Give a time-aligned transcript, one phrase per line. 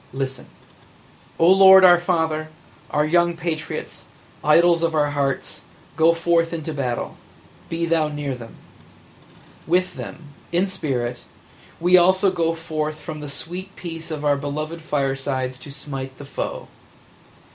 [0.13, 0.47] Listen!
[1.37, 2.49] "O Lord our Father,
[2.89, 4.07] our young patriots,
[4.43, 5.61] idols of our hearts,
[5.95, 7.17] go forth to battle–
[7.69, 8.55] be Thou near them!
[9.67, 11.25] With them– in spirit–
[11.79, 16.25] we also go forth from the sweet peace of our beloved firesides to smite the
[16.25, 16.67] foe.